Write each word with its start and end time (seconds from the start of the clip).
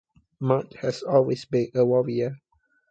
Mark 0.39 0.73
had 0.73 0.95
always 1.03 1.45
been 1.45 1.69
a 1.75 1.85
worrier. 1.85 2.35